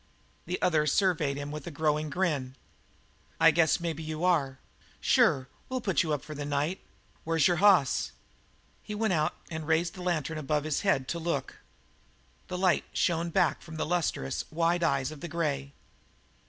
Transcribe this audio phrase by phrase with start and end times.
[0.47, 2.55] The other surveyed him with a growing grin.
[3.39, 4.57] "I guess maybe you are.
[4.99, 6.79] Sure, we'll put you up for the night.
[7.23, 8.11] Where's your hoss?"
[8.81, 11.57] He went out and raised the lantern above his head to look.
[12.47, 15.71] The light shone back from the lustrous wide eyes of the grey.